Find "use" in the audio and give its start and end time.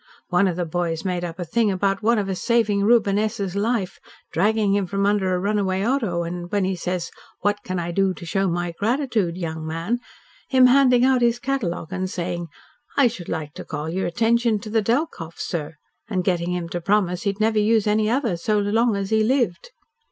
17.59-17.85